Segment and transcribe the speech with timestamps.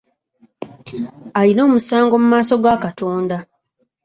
[1.39, 3.37] Alina omusango mu maaso ga katonda.